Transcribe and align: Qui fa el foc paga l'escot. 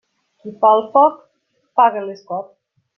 Qui 0.39 0.53
fa 0.63 0.71
el 0.79 0.81
foc 0.97 1.21
paga 1.83 2.07
l'escot. 2.09 2.55